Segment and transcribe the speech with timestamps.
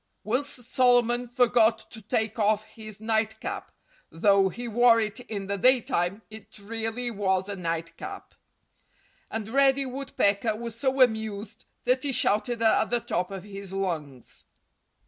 [0.23, 3.71] Once Solomon forgot to take off his nightcap
[4.09, 8.33] (though he wore it in the daytime, it really was a nightcap).
[9.29, 14.45] And Reddy Woodpecker was so amused that he shouted at the top of his lungs.